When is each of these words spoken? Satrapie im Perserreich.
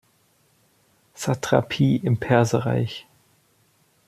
Satrapie 1.13 1.97
im 1.97 2.17
Perserreich. 2.19 3.05